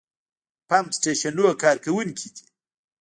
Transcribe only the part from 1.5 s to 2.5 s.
کارکوونکي دي.